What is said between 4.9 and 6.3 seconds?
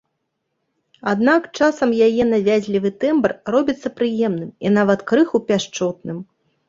крыху пяшчотным.